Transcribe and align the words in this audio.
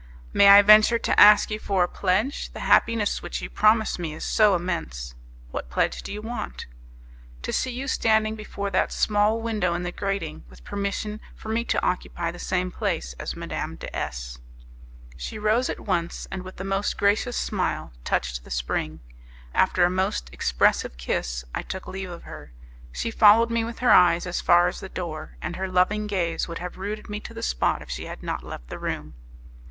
"May 0.33 0.47
I 0.49 0.63
venture 0.63 0.97
to 0.97 1.19
ask 1.19 1.51
you 1.51 1.59
for 1.59 1.83
a 1.83 1.87
pledge? 1.87 2.51
The 2.53 2.61
happiness 2.61 3.21
which 3.21 3.39
you 3.39 3.51
promise 3.51 3.99
me 3.99 4.15
is 4.15 4.23
so 4.23 4.55
immense!" 4.55 5.13
"What 5.51 5.69
pledge 5.69 6.01
do 6.01 6.11
you 6.11 6.23
want?" 6.23 6.65
"To 7.43 7.53
see 7.53 7.69
you 7.69 7.87
standing 7.87 8.33
before 8.33 8.71
that 8.71 8.91
small 8.91 9.39
window 9.39 9.75
in 9.75 9.83
the 9.83 9.91
grating 9.91 10.43
with 10.49 10.63
permission 10.63 11.21
for 11.35 11.49
me 11.49 11.63
to 11.65 11.85
occupy 11.85 12.31
the 12.31 12.39
same 12.39 12.71
place 12.71 13.13
as 13.19 13.35
Madame 13.35 13.75
de 13.75 13.95
S." 13.95 14.39
She 15.17 15.37
rose 15.37 15.69
at 15.69 15.79
once, 15.79 16.27
and, 16.31 16.41
with 16.41 16.55
the 16.55 16.63
most 16.63 16.97
gracious 16.97 17.37
smile, 17.37 17.93
touched 18.03 18.43
the 18.43 18.49
spring; 18.49 19.01
after 19.53 19.83
a 19.83 19.89
most 19.91 20.31
expressive 20.33 20.97
kiss, 20.97 21.45
I 21.53 21.61
took 21.61 21.85
leave 21.87 22.09
of 22.09 22.23
her. 22.23 22.53
She 22.91 23.11
followed 23.11 23.51
me 23.51 23.63
with 23.63 23.77
her 23.85 23.91
eyes 23.91 24.25
as 24.25 24.41
far 24.41 24.67
as 24.67 24.79
the 24.79 24.89
door, 24.89 25.37
and 25.43 25.57
her 25.57 25.67
loving 25.67 26.07
gaze 26.07 26.47
would 26.47 26.57
have 26.57 26.79
rooted 26.79 27.07
me 27.07 27.19
to 27.19 27.35
the 27.35 27.43
spot 27.43 27.83
if 27.83 27.91
she 27.91 28.05
had 28.05 28.23
not 28.23 28.43
left 28.43 28.69
the 28.69 28.79
room. 28.79 29.13